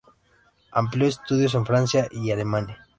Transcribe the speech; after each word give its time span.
Amplió 0.71 1.07
estudios 1.07 1.53
en 1.53 1.63
Francia 1.63 2.07
y 2.11 2.31
Alemania. 2.31 2.87